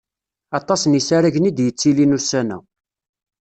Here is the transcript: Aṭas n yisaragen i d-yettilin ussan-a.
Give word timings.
Aṭas 0.57 0.81
n 0.85 0.91
yisaragen 0.97 1.49
i 1.49 1.51
d-yettilin 1.51 2.15
ussan-a. 2.17 2.57